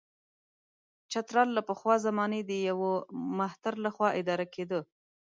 [1.11, 2.91] چترال له پخوا زمانې د یوه
[3.39, 4.79] مهتر له خوا اداره کېده.